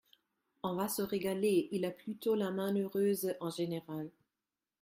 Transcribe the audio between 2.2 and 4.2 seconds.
la main heureuse, en général.